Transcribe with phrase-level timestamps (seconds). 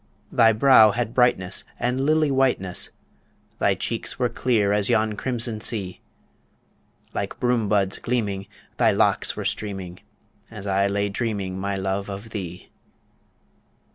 [0.31, 2.89] Thy brow had brightness and lily whiteness,
[3.59, 6.01] Thy cheeks were clear as yon crimson sea;
[7.13, 9.99] Like broom buds gleaming, thy locks were streaming,
[10.49, 12.69] As I lay dreaming, my love, of thee.